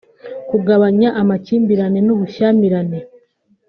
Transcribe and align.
kugabanya 0.49 1.09
amakimbirane 1.21 1.99
n’ubushyamirane 2.03 2.99